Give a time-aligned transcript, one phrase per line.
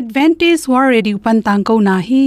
[0.00, 2.24] advantage war radio pan tang ko na hi.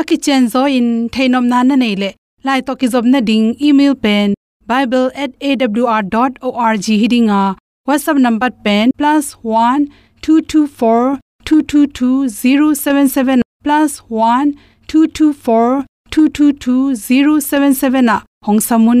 [0.00, 2.10] Aki chen zo in thainom na na nei le.
[2.46, 4.28] Lai to ki zob na ding email pen
[4.72, 7.42] bible@awr.org hidinga
[7.88, 9.80] whatsapp number pen +1
[10.22, 11.18] 224
[11.50, 14.54] 222 077 +1
[14.86, 16.94] 224 222
[17.50, 18.18] 077 a.
[18.46, 19.00] Hong samun.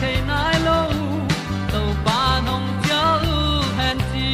[0.00, 0.80] chiu nai lo
[1.72, 3.02] to pa nong pia
[3.34, 3.38] u
[3.78, 4.28] han ti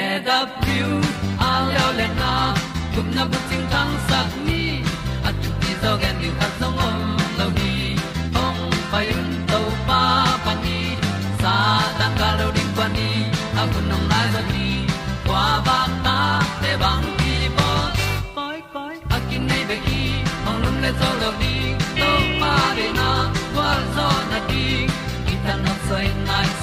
[0.00, 0.90] e da pru
[1.48, 2.32] a leo le na
[2.94, 4.62] gup na bu chiu tang sat ni
[5.28, 6.28] at tu ti zo gen ni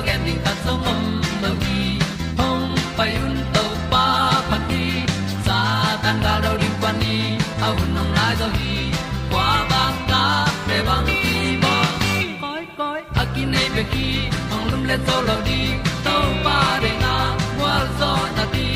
[0.00, 1.02] ti zo gen ding ta song om
[1.42, 1.98] lo gi
[2.38, 4.04] hong pai un to pa
[4.50, 4.84] pa ti
[5.46, 5.58] sa
[6.02, 7.16] tan ga do ri pa ni
[7.66, 8.76] a un nong lai do gi
[9.30, 10.22] kwa ba ta
[10.66, 11.20] pe bang ti
[11.62, 11.74] mo
[12.42, 14.08] koi koi a ki nei be ki
[14.50, 15.60] hong lum le zo lo di
[16.06, 17.14] to pa de na
[17.60, 18.68] wa zo na ti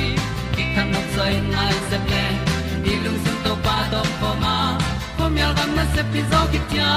[0.55, 2.25] ki kan nok sai nai se ple
[2.85, 4.57] ni lung sun to pa do po ma
[5.17, 6.93] po mi al gam na se pi zo ki tia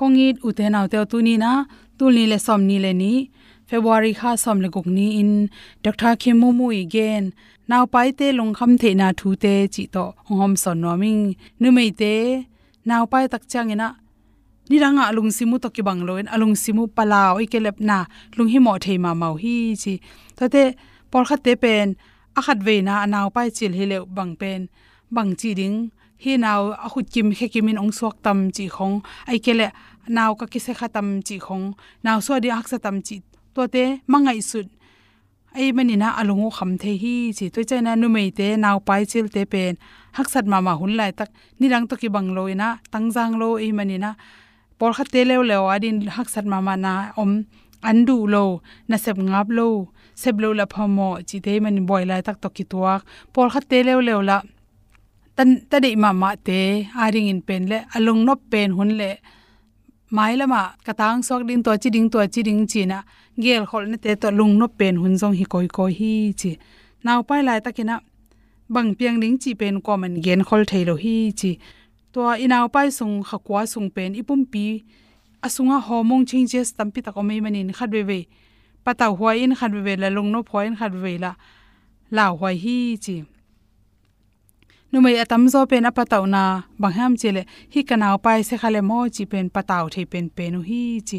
[0.00, 1.52] kongit uten autte tu na
[1.98, 3.12] tulni le somni le ni.
[3.68, 5.32] February kha som le guk ni in.
[5.84, 7.24] Dr khimu mu again.
[7.70, 11.22] Naw pai te long kham the na thu te chi to hom son noming
[11.60, 12.14] nu mei te
[12.88, 13.88] naw pai tak chang ina
[14.70, 17.98] ni ranga lung simu to ki bang loin alung simu palaw ikelep na.
[18.36, 19.94] Lung hi mo thei ma mau hi chi.
[20.36, 20.64] To te,
[21.10, 21.88] por kha te pen.
[22.38, 24.60] A khat ve na naw pai chil hi le bang pen.
[25.14, 25.78] Bang chi ding
[26.22, 28.96] hi naw a khut kim khe kimin ong suak tam chi khong.
[29.30, 29.68] Ai kele
[30.16, 31.66] naw ka kise kha tam chi khong.
[32.04, 33.16] Naw so di ak sa tam chi.
[33.54, 34.66] To te mangai sut.
[35.56, 37.46] Ai mani na alungu kham the hi chi.
[37.54, 39.74] To chana nu mei te naw pai chil te pen.
[40.16, 41.30] Hak sat ma ma hun lai tak.
[41.58, 44.10] Ni rang to ki bang loina tangjang lo ei mani na.
[44.78, 46.92] Por kha te lew lew adin hak sat ma ma na
[47.22, 47.32] om.
[47.88, 48.44] Andu lo.
[48.88, 49.68] Na sep ngap lo.
[50.22, 53.00] Sep lo la phamo chi te mani boy lai tak to ki tuak.
[53.32, 54.36] Por kha te lew lew la
[55.40, 56.58] tan ta dei ma ma te
[57.04, 59.10] aring in pen le, alung no pen hun le.
[60.16, 62.98] Mai lama katang sok din to chi ding to chi ding chi na
[63.42, 66.50] gel khol ne te to lung no pen hun jong hi koi koi hi chi.
[67.04, 67.96] Naw pai lai takina
[68.74, 71.50] bang piang ding chi pen common man gen khol thailo hi chi.
[72.12, 74.64] To inaw pai sung khakwa sung pen ipum pi
[75.46, 78.20] asunga homong ching che stampi ta ko mai manin khat be ve
[78.84, 81.32] pata huai in khat ve la, lung no phoin khat ve la
[82.16, 83.16] la huai hi chi
[84.92, 87.42] numai atam zo pen apa taw na bangham chele.
[87.72, 91.18] Hi kanaw pai se khale mo chi pen pataw the pen penu hi chi.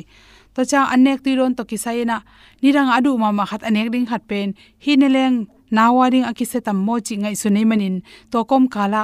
[0.55, 2.17] To cha anek ti ron to kisai na.
[2.61, 4.47] Nirang adu ma ma khat anek ding khat pen.
[4.83, 5.35] Hi ne leng
[5.71, 7.95] nawa ding akise tam mo chi ngai sunei manin.
[8.31, 9.03] To kom kala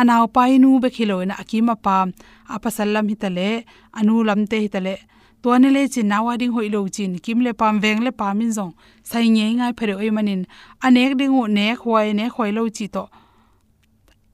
[0.00, 1.96] anaw pai nu be khilo na akima pa.
[2.54, 3.48] Apasallam hitale,
[3.98, 4.94] anu lamte hitale.
[5.42, 8.50] To ne le chi nawa ding hoi lo chin kim le pam, veng le pamin
[8.56, 8.72] zong.
[9.04, 10.42] Sai nge ngai phere oi manin.
[10.86, 13.04] Anek ding u ne khwai ne khwai lo chi to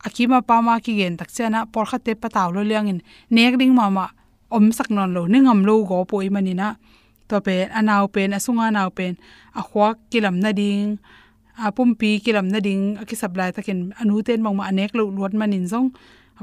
[0.07, 3.01] akima pama ki gen tak chana por kha te pataw lo liang in.
[3.31, 4.07] Nek ding mama
[4.51, 6.69] om sak non lo ni ngam lo go poi manina
[7.33, 9.13] to pe anaw pen asunga naw pen,
[9.61, 10.99] a khwa kilam na ding,
[11.65, 15.05] a pumpi kilam na ding, a ki supply takin anu ten mong ma anek lo
[15.17, 15.89] luat manin zong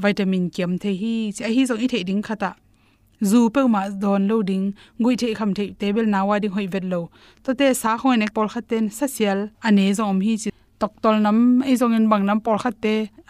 [0.04, 2.52] vitamin kem the hi, chi hi zong i the ding khata
[3.30, 4.66] zu pe ma don lo ding,
[5.00, 7.02] ngui the kham the table nawa ding hoi vet lo.
[7.44, 10.94] To te sa khoi nek por khaten sa sial ane zong hi chi tok
[11.26, 12.86] nam ei in bang nam por khat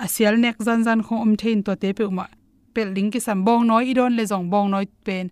[0.05, 2.25] asial nek zan zan kho om thein to te pe uma
[2.73, 5.25] pel ding ki sam bong noi idon le zong bong noi pen,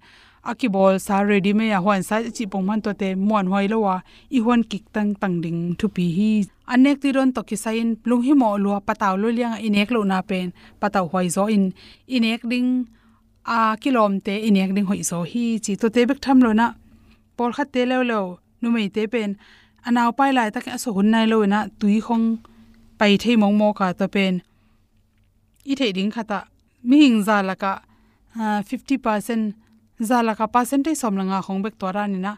[0.52, 3.66] aki bol sa ready me ya hwan sa chi pong man to te mon hoi
[3.74, 3.96] lo wa,
[4.38, 6.32] i hwan kik tang tang ding thu pi hi.
[6.74, 10.00] Anek ti ron to ki sain lung hi mo lo pataw lo liang inek lo
[10.12, 10.48] na pen
[10.82, 11.66] pataw hoi zo in.
[12.16, 12.70] Inek ding
[13.56, 15.46] a kilom te inek ding hoi zo hi.
[15.64, 16.68] Chi to te bek tham lo na
[17.38, 18.20] por khat lo lo
[18.62, 19.30] nu mei te pen
[19.90, 22.22] อนาวไปหลายตะกะสหุนนายเลยนะตุยคง
[22.98, 24.34] ไปเทมองโมกะตัวเป็น
[25.68, 26.40] อีเทดิงค่ะตะ
[26.90, 27.74] มีหิงซาละกะ
[28.38, 28.58] อ่า
[29.28, 32.34] 50%ซาละกะเปอร์เซ็นต์ที่สมลังาของเบกตัวรานี่นะ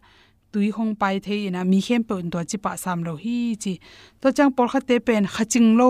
[0.51, 3.74] ตุยคงไปเทนะมีเข้มเปิดตัวจิปะสามโลฮีจี
[4.22, 5.81] ตัวจังปอลคาเตเป็นขจิงโล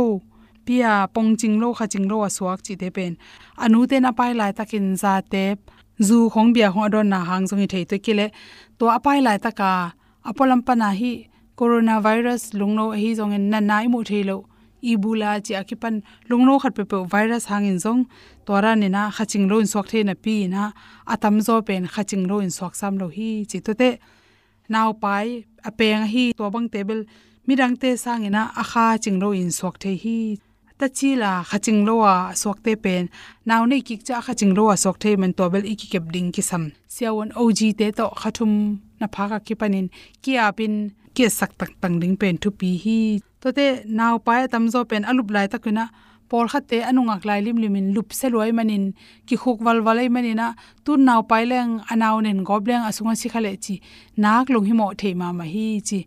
[0.65, 0.85] ปีย
[1.15, 3.11] ปงจิงโลขจิงโลอสวกจิเตเป็น
[3.61, 5.55] อนุเตนะไปหลายตะกินซาเตป
[6.07, 8.21] ซูของเบียของอดอนนาหางสงิเทตัวกิเล
[8.79, 9.73] ตัวอไปหลายตะกา
[10.25, 11.13] อปอลัมปนาฮี
[11.59, 14.37] coronavirus lungno hi zong en nanai mu thelo
[14.91, 15.95] ibula chi akipan
[16.29, 18.01] lungno khat pe pe virus hangin zong.
[18.45, 20.71] Tora ni na khaching lo in sok the na pi na.
[21.13, 23.89] Atam zo pen khaching lo in sok sam lo hi chi to te.
[24.69, 25.27] Naw pai,
[25.67, 27.01] apeng hi to bang table
[27.47, 30.37] mirang te sangina akha chinglo in sok the hi.
[30.79, 32.13] Ta chi la khaching lo wa
[32.43, 33.09] sok te pen
[33.49, 36.31] naw nei kik cha khaching lo wa sok the men to bel iki kep ding
[36.31, 36.63] ki sam
[36.93, 38.53] siawon og te to khathum
[38.99, 39.87] na phaka ki panin
[40.23, 40.75] ki apin
[41.19, 42.99] ke sak tak tang ding pen thu pi hi
[43.41, 43.65] to te
[43.99, 45.83] naw pa tam zo pen alup lai takuna
[46.29, 48.85] por khate anunga klai lim limin lup se loi manin
[49.27, 50.47] ki khuk wal walai manina
[50.85, 53.75] tu naw pai leng anaw nen gobleng asunga sikhale chi
[54.23, 55.99] nak lung hi mo the ma ma hi chi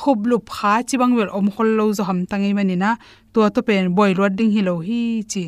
[0.00, 2.90] khub lup kha chi bang wel om khol lo zo ham tangai manina
[3.32, 5.00] to to pen boy rod ding hi lo hi
[5.32, 5.44] chi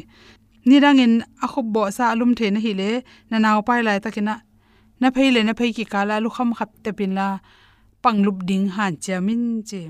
[0.69, 2.91] nirangin a khub bo sa alum the na hi le
[3.31, 4.35] na naw pai lai takina
[5.01, 7.29] na phei le na phei ki kala lu kham khap te pin la
[8.05, 9.83] panglup ding han chamin chi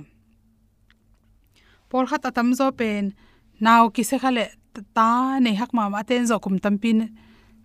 [1.95, 3.05] por khat atam zo pen,
[3.65, 4.45] naw ki se khale,
[4.97, 5.09] ta
[5.45, 6.99] ne hak ma ma ten zo kum tam pin.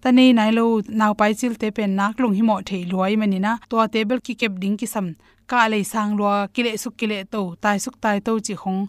[0.01, 0.65] Ta nei nai lo,
[0.99, 3.51] naw pai chil te pen nak lung hi mo thei loi mani na.
[3.69, 5.07] To table ki kep ding ki sam.
[5.49, 8.53] Ka lei sang lo ki le suk ki le to, tai suk tai to chi
[8.61, 8.81] khong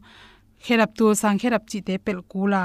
[0.65, 2.63] kherap tu sang kherap chi te pel kula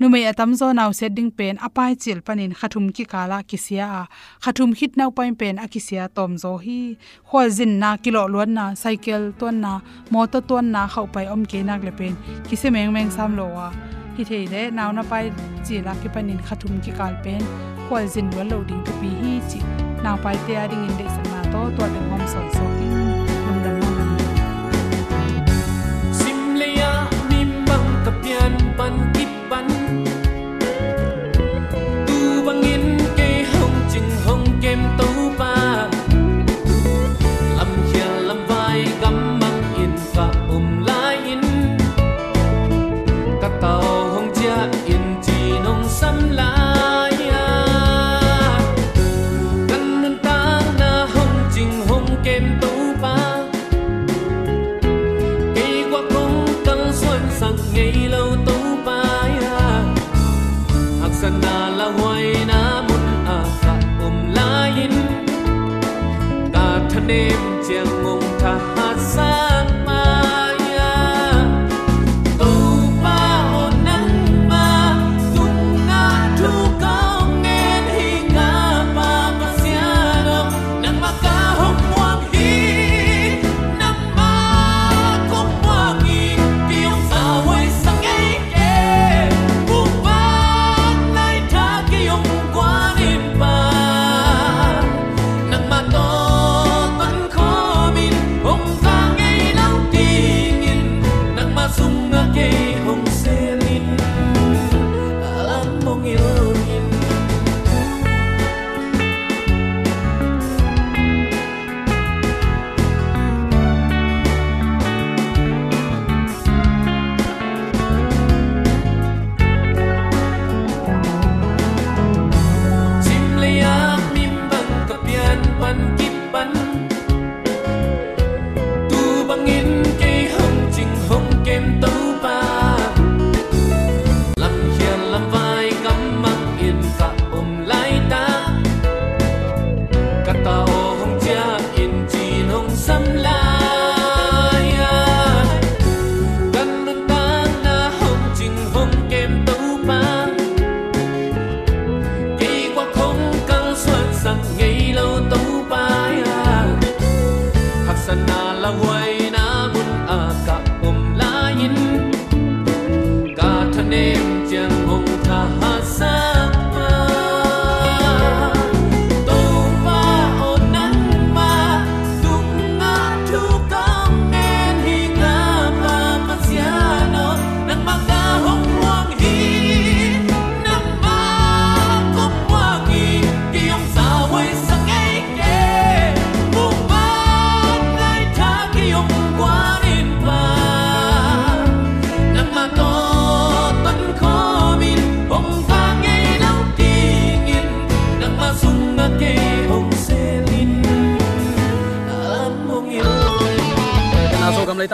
[0.00, 4.02] numei atam zo naw setting pen apai chil panin khathum ki kala kisia a
[4.44, 6.80] khathum hit naw pain pen akisia tom zo hi.
[7.28, 9.72] Khol zin na, kilo lon na, cycle ton na,
[10.10, 12.14] motor ton na, khau pai om ke nak le pen.
[12.48, 13.68] Kise meng meng sam lo wa.
[14.16, 15.24] Hi thei le naw na pai
[15.66, 17.42] chi la ki panin khathum ki kal pen.
[17.88, 19.60] Khol zin lo lo ding to pi hi chi.
[20.04, 22.77] Naw pai te ading in de san na to to de hom so so
[28.28, 28.57] pian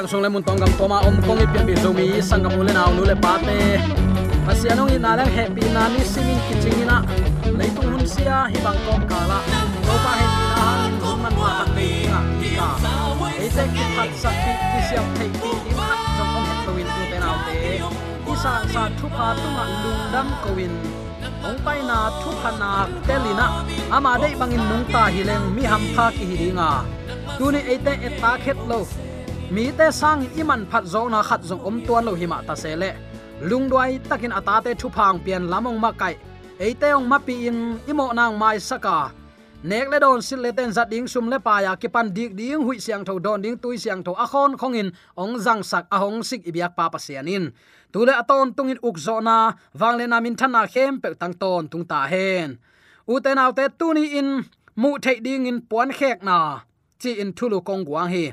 [0.02, 2.42] na song le mun tong gam toma om kong i pian bi zo mi sang
[2.42, 3.58] gam le naw nu le pa te
[4.46, 6.96] pasianong i na lang happy na ni simin kichingina
[7.58, 9.38] le tung hun sia hi bang kom kala
[9.86, 12.68] ko pa he na han kum man ma tak te nga ki ka
[13.44, 16.68] e te ki phat sak ki ki siam thei ki i phat jong om het
[16.74, 17.54] win tu te naw te
[18.26, 20.76] ki sang sa thu pha tu ma lung dam ko win
[21.48, 22.74] ong pai na thu na
[23.06, 23.48] telina
[23.96, 26.70] ama dei bangin nung ta hi leng mi ham pha ki hi dinga
[27.38, 28.84] tuni ate eta khet lo
[29.54, 32.90] mi te sang iman phat zo na khat zo om tuan lo hima ta sele
[33.48, 36.14] lungdwai takin atate thu phang pian lamong ma kai.
[36.64, 37.58] Eite ong mapi in,
[37.90, 38.98] imo nang mai saka.
[39.70, 42.32] Nek le don sil le ten zat ding sum le pa ya ki pan dik
[42.38, 44.88] ding hui siang tho, don ding tui siang tho, a khon khong in,
[45.22, 47.44] ong jang sak, a hong sik ibyak pa pa sianin
[47.92, 49.36] tule aton tungin uk zo na
[49.80, 52.48] wang le na min thana khem pe tang ton tung ta hen.
[53.12, 54.28] U te naw te tu ni in,
[54.80, 56.38] mu thei ding in puan khek na.
[57.00, 58.26] Chi in thulu kong guang hi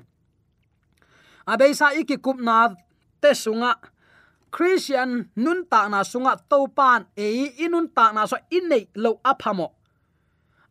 [1.48, 2.76] abeisa iki kupna
[3.22, 3.76] te sunga.
[4.52, 9.72] Christian nun ta na sunga to pan e inun ta na so inne lo aphamo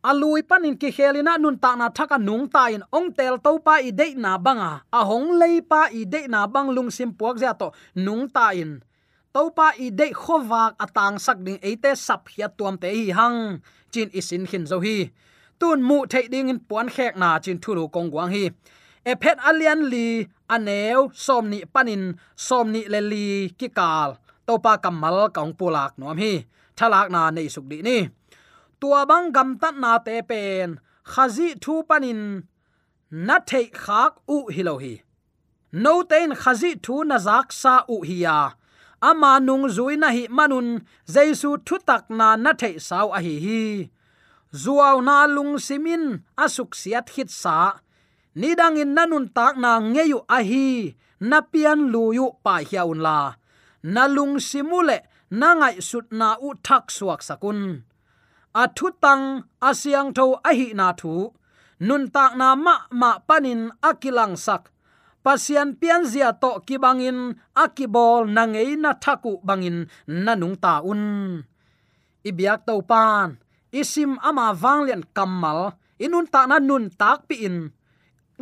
[0.03, 3.75] alui panin ki khelina nun ta na thaka nung ta in ong tel to pa
[3.77, 4.81] i de na banga.
[4.91, 8.49] A hong lei pa i de na bang lung sim puak ja to nung ta
[8.61, 8.81] in.
[9.33, 13.05] To pa i de khowak atang sak ding e ate sap hia tuam te hi
[13.17, 13.61] hang.
[13.91, 14.97] Chin isin khin zo hi.
[15.59, 18.49] Tun mu thei ding in puan khek na chin thulu kong wang hi
[19.09, 20.07] e phet alian li
[20.55, 22.03] aneu somni panin
[22.47, 23.27] somni le li
[23.59, 24.09] ki kal
[24.47, 26.33] to pa kamal kaung pulak nom hi.
[26.77, 27.97] Thalak na nei suk di ni.
[28.79, 30.69] Tua bang gam tat na te pen
[31.11, 32.21] khazi thu panin,
[33.27, 34.93] na thei khak u hilo hi.
[35.83, 38.39] No ten khazi thu na zak sa u hi ya.
[39.09, 40.67] Ama nung zui na hi manun
[41.13, 43.61] jaisu thu tak na na thei sau a hi hi.
[44.61, 46.03] Zuaw na lung simin
[46.43, 47.57] asuk siat hit sa
[48.39, 50.95] nidang in nanun tak na ngeyu ahi hi
[51.29, 53.19] na pian luyu pa hiaun la.
[53.93, 54.97] Na lung simule,
[55.39, 57.59] na ngai sut na u thak suak sakun.
[58.61, 59.25] A thu tang
[59.69, 61.13] asyang tho ahi na thu.
[61.87, 64.63] Nun tak na ma ma panin akilang sak.
[65.23, 67.19] Pasian pian zia to kibangin,
[67.63, 69.77] akibol na ngei na thaku bangin
[70.25, 71.03] nanung ta un.
[72.29, 73.27] Ibyak to pan,
[73.79, 75.59] isim ama wanglian kamal
[76.05, 77.57] inun ta na nun tak pi in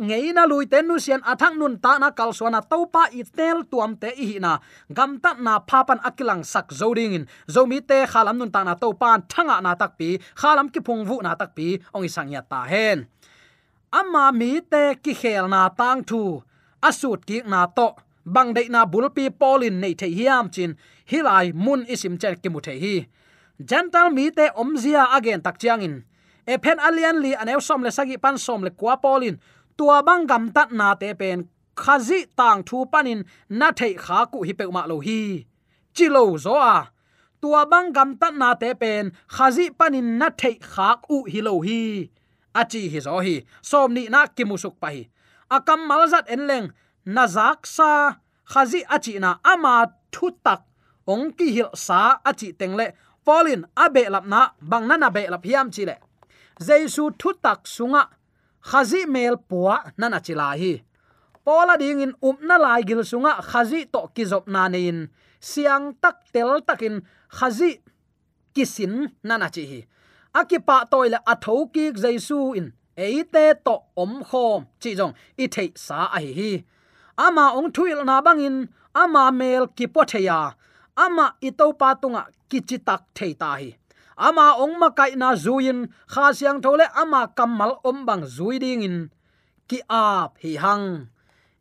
[0.00, 3.22] ngei na lui ten nu sian athang nun ta na kal suana to pa i
[3.36, 4.52] tel tuam te i na.
[4.96, 8.88] Gam ta na phapan akilang sak zoding in zomi te khalam nun ta na to
[9.00, 10.08] pan thanga na tak pi.
[10.40, 11.78] Khalam ki phung vu na tak pi.
[11.94, 12.98] Ong isang ya ta hen.
[13.92, 16.42] Amma mi te ki khel na tang thu.
[16.88, 17.88] Asut ki na to.
[18.24, 20.76] Bang dei na bulpi polin nei the hiam chin.
[21.10, 22.96] Hilai mun isim chen ki mu the hi.
[23.68, 25.96] Gentle mi te omzia again tak chiang in.
[26.46, 29.36] E pen alian li anew som le sagi pan som le kwa polin
[29.80, 31.38] tua bang gam tat na te pen,
[31.74, 35.20] khazi tang thu panin na thei kha ku hi pe ma lo hi.
[35.96, 36.76] Chilo zo a,
[37.40, 41.54] tua bang gam tat na te pen, khazi panin na thei kha u hi lo
[41.66, 41.80] hi.
[42.60, 43.34] Achi hi zo hi,
[43.70, 45.02] som ni na kimusuk pa hi.
[45.56, 46.68] Akam malzat enleng
[47.14, 47.90] nazak sa,
[48.52, 49.74] khazi achi na ama
[50.14, 50.60] thu tak,
[51.12, 52.86] ong ki hil sa achi tengle
[53.24, 55.96] polin abe lap na, bang na na be lap hiam chi le.
[56.66, 58.02] Jesu thu tak sunga
[58.68, 60.82] khazi mel puwa nana chila hi
[61.44, 65.08] pola ding in um lai gil sunga khazi to kizop na nein.
[65.40, 67.02] Siang tak tel takin
[67.38, 67.70] khazi
[68.54, 69.80] kisin nana chi hi
[70.38, 72.72] akipa toile atho ki jaisu in.
[72.96, 74.66] Eite to om khom.
[74.82, 76.52] Chi jong i thei sa a hi hi
[77.26, 80.54] ama ong thuil na bangin, ama mel ki potheya
[80.96, 83.68] ama itau patunga kichitak thei ta hi
[84.20, 88.84] ama ong ma kai na zuin, kha siang thole ama kamal om bang zui ding
[88.84, 88.96] in
[89.70, 91.08] ki ap hi hang.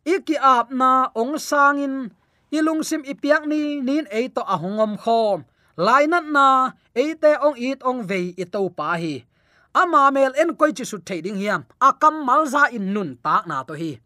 [0.03, 2.11] I ki ap na ong sangin.
[2.49, 5.45] Ilung sim ipiak ni, nin e to ahongom khom.
[5.77, 9.23] Lainat na eite ong it ong vei i to pa hi.
[9.71, 11.61] Ama mel en koi chi su thei ding hiam.
[11.77, 14.01] Akam mal za in nun tak na to hi.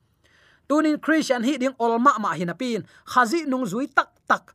[0.67, 4.53] Tunin christian hi ding olma ma hinapin khazi nung zui tak tak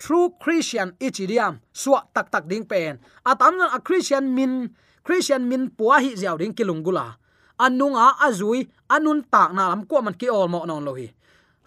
[0.00, 2.96] true christian ichidiam suwa tak tak ding pen.
[3.22, 4.72] Atam a christian min
[5.04, 7.20] christian min puwa hi ziaw ding kilungula
[7.60, 11.12] anunga azui, anun tak na lam ko man ki ol mo non lohi.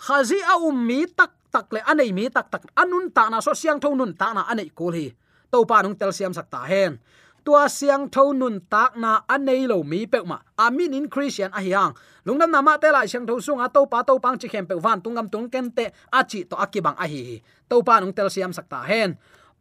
[0.01, 3.77] Khazi a ummi tak tak le anei mi tak tak anun ta na so siang
[3.77, 5.13] thon nun ta na anei kul hi.
[5.53, 6.97] To pa nung tel siam sakta hen
[7.45, 11.59] tua siang tho nun tak na anei lo mi pe ma amin in christian à
[11.59, 11.91] a hiang
[12.25, 14.75] lungnam na ma te lai siang tho sunga to pa to pang chi khem pe
[14.85, 15.85] van tungam tung ken te
[16.19, 19.09] a chi to akibang a hi to pa nung tel siam sakta hen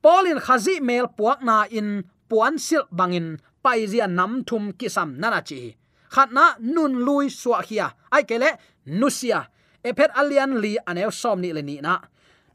[0.02, 1.88] polin khazi mel puak na in
[2.28, 3.28] puan sil bangin
[3.62, 5.76] pai zia nam thum kisam nana chi.
[6.14, 7.94] Khatna nun lui suwa khia à.
[8.14, 8.50] ai kele
[8.86, 9.40] nusia.
[9.84, 11.94] Ephet alian li anew som ni le ni na.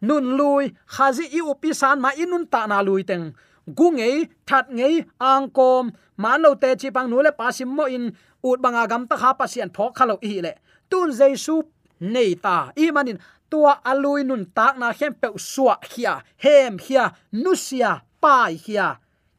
[0.01, 3.33] Nun lui khazi i upi san ma inun ta na lui teng
[3.67, 7.85] gu ngei that ngei, ang kom man lo te, chi pang nu le pasim mo
[7.85, 8.11] in,
[8.43, 10.53] ut banga gam ta kha pasian phok khalo lệ le.
[10.89, 11.61] Tun jesu
[11.99, 12.71] nei ta.
[12.75, 13.17] I manin
[13.49, 18.87] tua alui nun tak na hem pe suwa khia hem khia nusia pai khia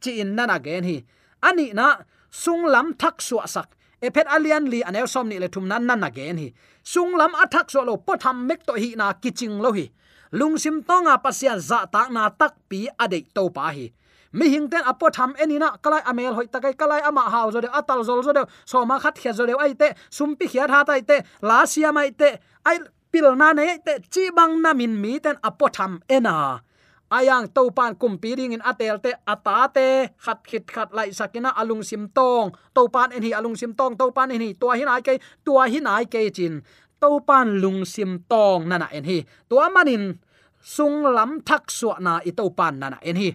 [0.01, 0.97] chi in nana gen hi.
[1.43, 1.97] Ani na,
[2.31, 3.69] sung lam thak suwa sak.
[4.01, 6.49] Ephet alian li anew som ni le thum nan nan again hi.
[6.83, 9.91] Sung lam athak so lo potham mek to hi na kiching lo hi.
[10.33, 13.87] Lungsim tonga pasian za tak na tak pi ade to pa hi
[14.33, 17.69] mi hing ten apo tham enina, kalai amel hoi takai, kalai ama hau zo de
[17.69, 20.85] atal zol zo de so ma khat khia zo de ai te sumpi khia tha
[20.85, 22.79] tai te, la sia mai te, ai
[23.13, 26.61] pil na ne te, chi bang na min mi ten apo tham ena.
[27.09, 31.09] Ayang to pan kum pi ding in atel te ata te, khat khit khat lai
[31.09, 32.53] sakina alung sim tong.
[32.77, 35.17] To pan en hi alung sim tong to pan en hi, tua hin ai ke
[35.45, 36.61] tua hin ai ke chin.
[37.01, 39.25] To pan lung sim tong nana en hi.
[39.49, 40.21] Tua manin,
[40.61, 43.31] sung lam thak suwa na i to pan nana en hi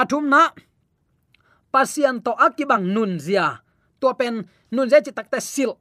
[0.00, 0.42] athum na
[1.72, 3.46] pasian to akibang nun zia.
[4.00, 5.72] To pen nun je chi takta sil.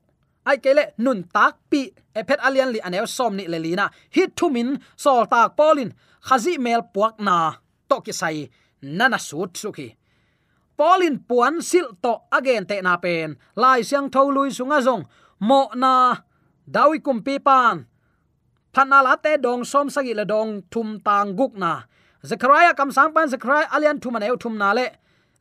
[0.48, 1.82] Ai kele nun tak pi.
[2.20, 4.70] Ephet alian li anew som ni lelina hit thumin
[5.04, 5.92] sol tak polin.
[6.28, 7.38] Khazi mel puak na.
[7.90, 8.48] To ki sai
[8.98, 9.88] nana sut suki.
[10.80, 13.30] Polin puan sil to again te na pen.
[13.62, 15.04] Lai siang tho lui sunga zong.
[15.48, 15.94] Mo na
[16.76, 17.78] dawi kum pi pan
[18.76, 21.88] phanala te dong som sagi le dong thum tang guk na
[22.26, 24.90] zechariah kam sang pan zechariah alian thum aneu thum na le.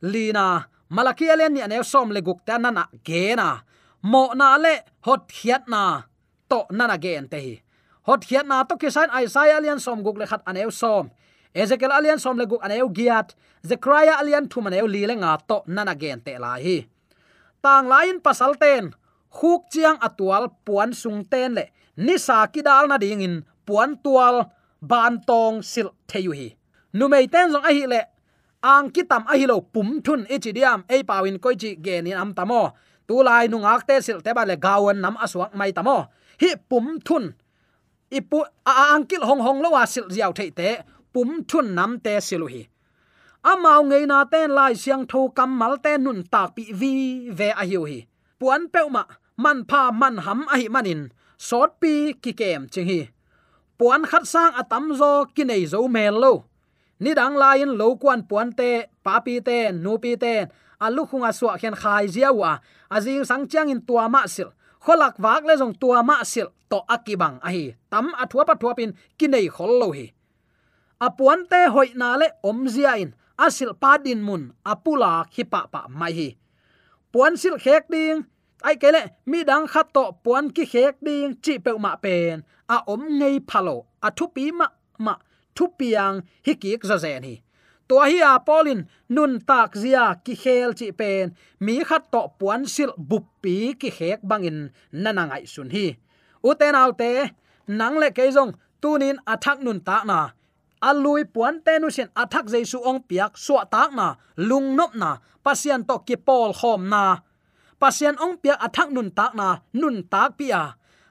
[0.01, 3.65] Lina, malaki alian ni aneu som le guk ta na ah ge na.
[4.03, 6.05] Mo na le, hot hiat na,
[6.49, 7.53] to nana ah ge en te hi.
[8.05, 11.09] Hot hiat na to kisan isaiah alian som guk le khat aneu som.
[11.55, 13.33] Ezekiel alian som le guk aneu giat.
[13.65, 16.85] Zechariah alian thum aneu li le nga to nana ah gen te la hi.
[17.63, 18.93] Tang lain pasal ten,
[19.33, 21.65] khuk chiang atual puan sung ten le.
[21.97, 26.55] Ni sa ki dal na ding in puan tual ban tong sil theyuhi hi
[26.97, 28.01] nu mei ten zong a hi le
[28.65, 30.79] ang kitam a hi lo pum thun e chi diam.
[30.89, 32.61] E pawin koi chi ge ni am tamo.
[33.07, 35.97] Tu lai nu ngak te sil te ba le gawan nam aswak mai tamo.
[36.41, 37.25] Hi pum thun.
[38.17, 40.69] Ipu ang kil hong hong lo wa sil ziaw thei te.
[41.13, 42.63] Pum thun nam te silu hi.
[43.51, 46.93] Amao ngei na ten lai siang tho kam mal te nun tak pi vi
[47.37, 47.99] ve a hiu hi.
[48.39, 49.03] Puan peuma
[49.43, 51.01] man pha man ham a hi manin.
[51.47, 53.01] Sot pi ki kem ching hi.
[53.77, 56.33] Puan khat sang atam zo ki nei zo mel lo
[57.05, 60.33] ni dang lain, lo kwan puan te, papi te nu pi te,
[60.85, 62.51] alu khunga suwa khen khai ziawa
[62.95, 64.49] azing sang chang in tua ma sil,
[64.83, 68.91] kholak wak le jong tua ma sil, to akibang ahi tam athua pa thua pin
[69.17, 70.05] kinai khol lo hi.
[71.05, 73.11] Apuan te hoi na le om zia in
[73.45, 76.29] asil padin mun apula khipa pa mai hi.
[77.11, 78.17] Puan sil khek ding,
[78.67, 82.41] ai kele mi dang khat to puan ki khek ding, chi pe ma pen,
[82.75, 84.67] a om ngei phalo a pi ma
[85.05, 85.13] ma
[85.55, 86.15] thu piang
[86.45, 87.35] hi ki zo zen hi.
[87.87, 88.81] To hi a polin
[89.15, 91.25] nun tak zia ki khel chi pen.
[91.65, 94.59] Mi khat to puan sil bup pi ki hek bangin
[95.03, 95.87] nanangai sun hi.
[96.47, 97.11] U te nau te,
[97.79, 100.19] nang le ke jong tunin athak nun ta na.
[100.89, 104.07] Alui puan tenu sen athak jaisu ong piak suwa tak na,
[104.49, 105.11] lung nop na,
[105.45, 107.03] pasian to ki pol khom na.
[107.81, 109.47] Pasian ong piak athak nun tak na,
[109.79, 110.61] nun tak pia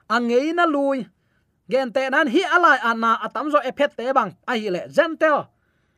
[0.07, 1.05] angeina lui
[1.69, 4.31] gen te nan hi alai ana atam zo ephet te bang.
[4.47, 5.47] A hi le gentle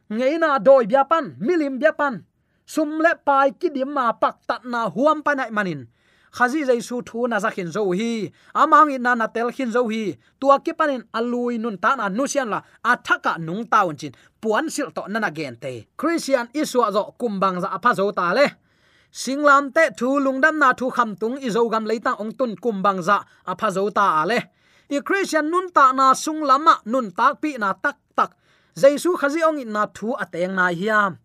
[0.10, 2.24] ngei na doi bia pan, milim bia pan.
[2.66, 5.82] Sum le pai ki dim ma pak tat na huam pa nai manin.
[6.32, 8.32] Khazi jai su thu na zakhin zo hi.
[8.62, 10.04] Amang in na na tel khin zo hi.
[10.40, 12.60] Tua ki panin alui nun ta na nu sian la.
[12.92, 14.14] Athaka nung taun chin.
[14.42, 15.88] Puan sil to na na gen te.
[16.00, 18.48] Christian iswa zo kumbang za apha zo ta le.
[19.12, 23.00] Singlam te thu lungdam na thu kham tung i zo gam leita ong tun kumbang
[23.08, 23.18] za
[23.52, 24.40] apha zo ta ale
[24.90, 28.32] i christian nun ta na sung lama nun tak pi na tak tak.
[28.78, 31.18] Jaisu khazi ong in na thu ateng na hiam.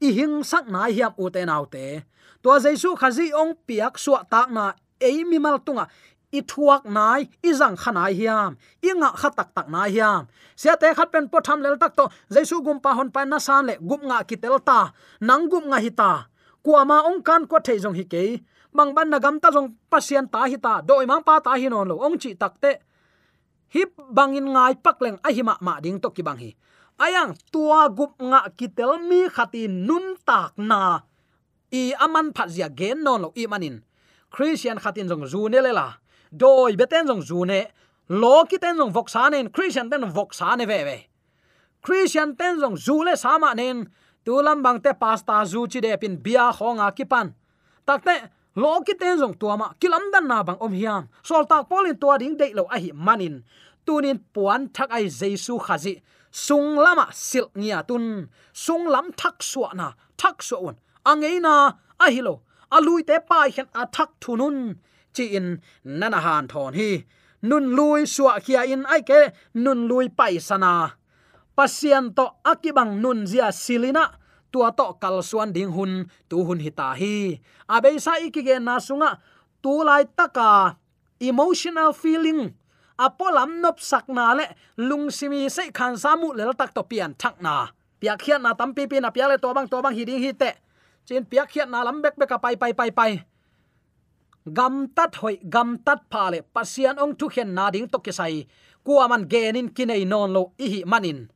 [0.00, 2.02] I hing sak na hiam u te nau te.
[2.42, 4.64] To jaisu khazi ong piak suwa tak na
[5.00, 5.86] ei mi mal tunga.
[6.30, 8.54] I thuak nai, i zang khanai hiam.
[8.88, 10.30] I nga khatak tak na hiam.
[10.54, 13.38] Sia te khat pen po tham lel tak to jaisu gum pa hon pa na
[13.46, 14.94] san le gum nga kitel ta.
[15.20, 16.90] Nang gum nga hita ta.
[17.08, 18.24] Ong kan ko thei jong hi ke
[18.76, 20.74] mang ban na gam ta jong pasien ta hi ta.
[20.88, 21.96] Doi mang pa ta hi non lo.
[22.06, 22.89] Ong chi tak te
[23.74, 25.18] hip bangin ngai pak leng
[25.60, 26.50] ma ding to ki bang hi.
[27.00, 31.00] Ayang, tua gup nga kitel mi khati nun tak na.
[31.72, 33.80] I aman phat zia gen non lo i manin.
[34.30, 35.96] Christian khatin jong zu ne lela.
[36.30, 37.72] Doi beten jong zu ne.
[38.08, 39.48] Lo ki ten jong vok sa nen.
[39.48, 40.98] Christian ten vok sa ne ve ve.
[41.82, 43.88] Christian ten jong zu le sama nen.
[44.24, 47.34] Tu lam bang te pasta zu chi de pin bia khonga ki pan.
[47.86, 51.08] Takte lo ki ten jong tuama kilam dan na bang om hiam.
[51.22, 53.44] Sol tak polin tua ding de lo a hi manin.
[53.86, 58.28] Tunin puan thak ai jesu khazi sung lama à, sil nia tun.
[58.52, 59.86] Sung lam thak suwa na
[60.20, 60.74] thak suwa
[61.10, 61.54] angeina
[62.04, 62.34] a hilo
[62.76, 64.58] alui te pai a thak thunun
[65.14, 65.48] chi in,
[65.84, 66.90] nana han thon hi.
[67.42, 69.20] Nun lui suwa khia in ai ke
[69.54, 70.72] nun lui pai sana
[71.56, 74.19] pasian to akibang nun zia silina
[74.52, 77.40] tua to kal suan ding hun, tu hun hita hi.
[77.68, 79.18] Abe sa ikige na sunga,
[79.62, 80.76] tu lai taka
[81.20, 82.54] emotional feeling.
[82.98, 84.44] Apolam nop sakna le
[84.76, 89.10] lungsimi se khan samu le tak to pian thakna pia khian na tam pi na
[89.10, 90.50] pia le to bang to bang hi ding hi te.
[91.06, 93.12] Chin piak khiat na lam bek bek pai pai pai pai.
[94.52, 98.12] Gam tat hoi, gam tat pha le, pasian ong thu khen na ding to ke
[98.12, 98.46] sai.
[98.84, 101.28] Kuaman genin kinai non lo i hi manin.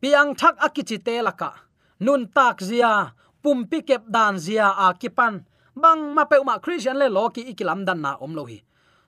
[0.00, 1.67] Piang thak akichi te laka
[2.04, 5.44] nun tak zia pumpi kep dan zia a kipan
[5.78, 8.58] bang, ma pe ma christian le lo ki ikilam dan na om lo hi.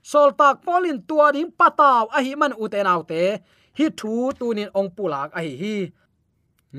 [0.02, 3.22] Sol tak polin tua ding pataw a hi man uten autte
[3.78, 5.76] hi thu tunin ong pulak a hi hi.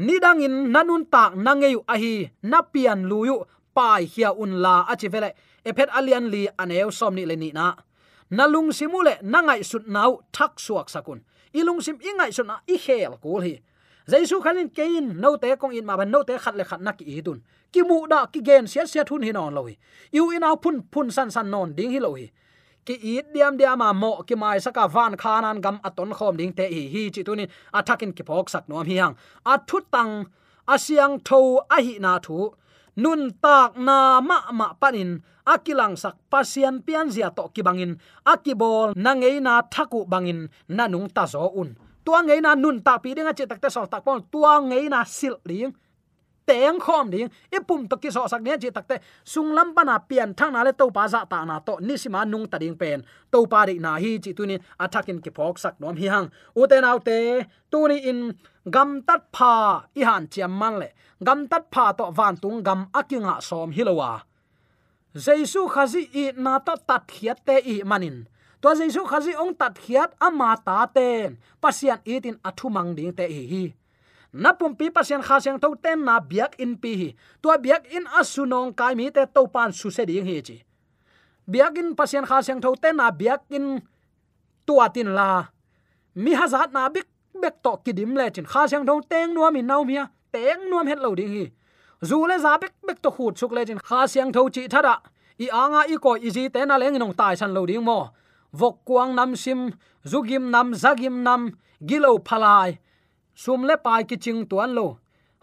[0.06, 3.44] Nidangin nanun tak nangeyu ahi napian luyu
[3.76, 5.32] pai hia un la achi vele.
[5.70, 7.76] Ephet alian li aneu somni le ni na.
[8.32, 11.20] Nalung simule nangai sut nau thak suak sakun.
[11.54, 13.54] Ilung sim ingai sut na i hel kul hi
[14.12, 17.00] jaisu khanin kein no te kong in ma ban no te khat le khat nak
[17.02, 17.40] i dun
[17.74, 19.76] ki mu da ki gen sia sia thun hin on lohi
[20.14, 22.26] hi in au phun phun san san non ding hi lohi
[22.86, 26.16] ki it diam diam ma mo ki mai saka à van khanan gam aton à
[26.20, 29.16] khom ding te hi hi chi tunin à athakin ki phok sak nom hi hang
[29.52, 30.14] a thu tang
[30.74, 31.40] asyang tho
[31.76, 32.38] a hi na thu
[33.04, 33.98] nun tak na
[34.30, 35.12] ma ma panin
[35.54, 37.94] akilang sak pasian pian zia to ki bangin
[38.32, 40.40] akibol nangei na thaku bangin
[40.78, 41.70] nanung ta zo un
[42.06, 45.04] tua ngei na nun ta pi dinga che takte sol tak pon tua ngei na
[45.18, 45.74] sil ling
[46.46, 47.30] teng khom ding.
[47.68, 50.90] Pum to ki so sak ne che takte sunglam pana pian thang na le to
[50.92, 51.78] pa za ta na to.
[51.88, 53.04] Ni sima nung ta ding pen.
[53.32, 56.28] To pa ri na hi chi tunin athakin ki phok sak nom hi hang.
[56.56, 57.18] U te nau te.
[57.72, 58.20] Tu ni in
[58.74, 59.54] gam tat pha
[60.00, 60.90] i han chiam man le.
[61.26, 64.12] Gam tat pha to van tung gam akinga som hilowa
[65.14, 68.28] jesu khazi i na to tat khiat te i manin
[68.62, 71.38] to jesu khazi ong tat khiat ama ta ten.
[71.62, 73.64] Pasian itin athumang ding te hi hi.
[74.34, 77.10] Napum pi pasian kha siang thau ten na biak in pi hi.
[77.42, 80.58] To biak in asunong kai mi te to pan su se ding hi chi.
[81.52, 83.82] Biak in pasian kha siang thau ten na biak in
[84.66, 85.46] tua tin la.
[86.16, 87.08] Mi hazat na bik
[87.42, 88.46] bek to kidim le chin.
[88.46, 91.52] Kha siang thau teng nuam mi nau mia teng nuam het lo ding hi.
[92.02, 93.80] Zu le za bek bek to khut chuk le chin.
[93.80, 95.02] Kha siang thau chi thada
[95.40, 98.00] i anga i ko i ji te na leng nong tai san lo ding mo
[98.54, 99.72] vok kuang nam sim
[100.06, 101.42] zugim nam zagim nam
[101.80, 102.80] gilo phalai
[103.34, 104.88] sum le pai ki ching tuan lo.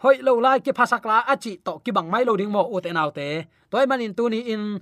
[0.01, 2.99] Hoi lo lai ki phasak la achi to ki bang mai lo ding mo uten
[3.17, 3.27] te
[3.71, 4.79] toy manin tu ni in.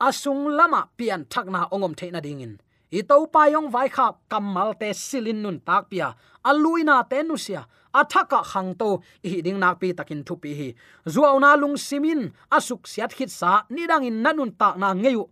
[0.00, 2.54] Asung lama pian thakna ongom theina ding in.
[2.90, 6.08] I to pa yong vai kha kamal te silin nun tak pia.
[6.44, 7.62] Aluina te nu sia.
[7.94, 8.88] Athaka khang to
[9.22, 10.68] hi ding nak pi takin thu pi hi.
[11.06, 15.24] Zuaw na lung simin asuk siat khit sa, ni dang in nanun ta na ngeyu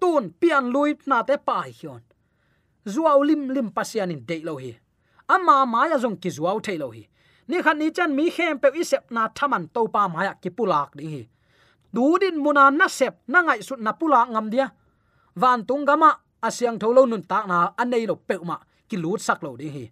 [0.00, 2.02] tun pian lui na te pa hion.
[2.86, 4.72] Zuaw lim lim pasian in dei lo hi.
[5.28, 7.04] Ama maya jong ki zuaw thei lo hi.
[7.48, 10.50] Ni khan ni chan mi khem pe i sep na thaman to pa maya ki
[10.56, 11.22] pulak ding hi.
[11.94, 14.66] Du din muna na sep na ngai sut na pula ngam dia.
[15.40, 16.10] Van tung gama
[16.42, 18.56] asyang tholo nun tak na anei lo pe ma
[18.88, 19.86] ki lut sak lo ding hi.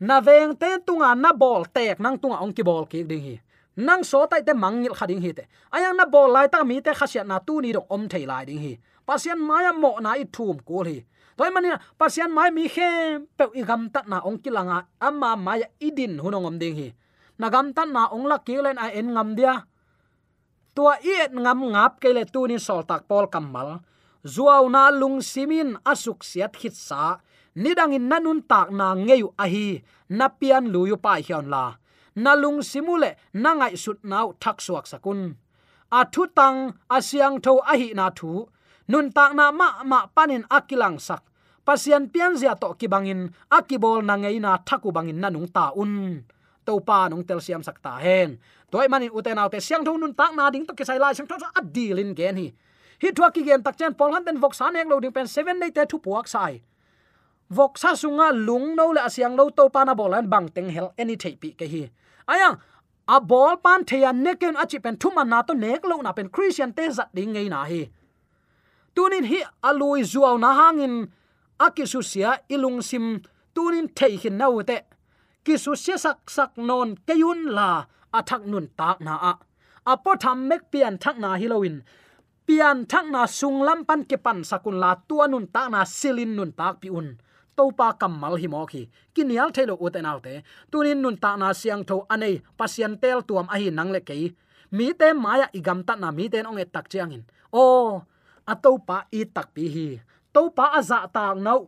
[0.00, 3.36] Na veng te tunga na bol tek nang tunga ong ki bol ki ding hi
[3.78, 5.46] nang so tai te mangil khading hi te.
[5.70, 8.42] Ayang na bol lai ta mi te khasiat na tu ni dong om thei lai
[8.42, 8.74] ding hi.
[9.06, 11.06] Pasian maya mo na i thum ko hi.
[11.38, 15.70] Toy mani pasian mai mi khe pe i gam tat na ong kilanga amma maya
[15.78, 16.88] idin hunong om ding hi.
[17.38, 19.54] Na gam tat na ong la kilen a en ngam dia.
[20.74, 23.78] Tua iet ngam ngap ke le tu ni sol tak pol kamal
[24.26, 27.22] zuaw na lung simin asuk siat khit sa.
[27.54, 30.58] Nidangin nanun tak na ngeu ahi hi.
[30.66, 31.78] Luyu pa hion la
[32.24, 33.10] nalung simule
[33.42, 35.20] nangai sut nau thak suak sakun.
[35.98, 36.58] A thu tang
[36.96, 38.32] asyang tho a hi na thu.
[38.90, 41.22] Nun tak na ma ma panin akilang sak.
[41.66, 43.20] Pasian pian zia to ki bangin
[43.56, 46.24] akibol na ngei na thaku bangin na nung ta un.
[46.66, 48.40] To pa nung tel siam sak ta hen.
[48.70, 51.28] Toy manin uten autte siang tho nun tak na ding to ke sai lai siang
[51.28, 52.48] tho a dilin gen hi.
[53.02, 55.26] Hi thua ki gen tak chen pol han den vok san ek lo ding pen
[55.26, 56.60] 7 day te thu puak sai.
[57.48, 60.92] Vok sa sunga lung no le asiang lo to pa na bolan bang teng hel
[60.98, 61.82] any thei pi ke hi
[62.32, 62.56] ayang,
[63.08, 66.72] a bol pan theya neken achi pen thuma na to nek lo na pen christian
[66.76, 67.82] te zat ding ngei na hi.
[68.94, 70.94] Tunin hi alui zuaw na hangin
[71.64, 73.06] akisu sia ilung sim
[73.54, 74.78] tunin thei hin naute
[75.44, 77.68] kisu sia sak sak non kayun la
[78.18, 79.32] athak nun tak na a.
[79.92, 81.76] Apo tham mek pian thak na hilowin
[82.46, 86.32] pian thak na sung lam pan ke pan sakun la tua nun ta na silin
[86.36, 87.08] nun tak pi un
[87.58, 88.82] to pa kamal hi mo khi.
[89.14, 90.34] Kinial thelo uten autte.
[90.70, 94.24] Tunin nun ta na siang tho anei, pasien tel tuam a hi nang le kei.
[94.76, 97.22] Mi te maya igam ta na mi ten ong e tak chiang in.
[97.52, 97.64] O
[98.52, 99.88] atopa i tak pi hi.
[100.34, 101.60] Topa aza tang nau.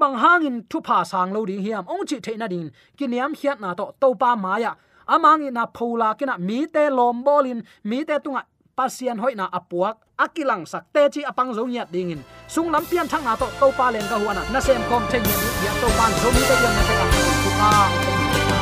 [0.00, 1.84] Bang hangin thu pha sang lo ding hiam.
[1.92, 3.86] Ong chi theina ding kiniam hiat na to.
[4.00, 4.72] Topa maya.
[5.14, 8.42] Amang ina phola kina mi te lom bolin mi te tunga
[8.76, 12.20] pasian hoina apuak, akilang sak te chi apang zo nyat dingin.
[12.48, 14.42] Sung lam pian thang na to to pa len ka huana.
[14.52, 17.06] Na sem kom theng ni, ya to pan zo ni te yan na te ka.
[17.44, 17.70] Tu ka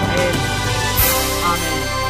[0.02, 0.34] amen.
[1.50, 2.00] Amen.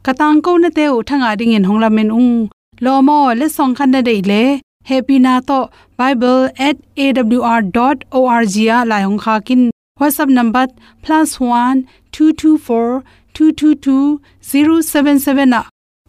[0.00, 2.48] Katang ko na te thanga ding in hongla men ung
[2.84, 4.42] lomo le song khan na dei le.
[4.90, 5.58] Happy na to.
[5.98, 9.62] Bible@awr.org ya la hong kha kin.
[10.00, 10.64] Whatsapp number
[11.04, 11.76] +1
[12.12, 13.02] 224
[13.34, 15.60] 222 077 na.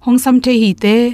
[0.05, 0.95] Hong sam the hi te.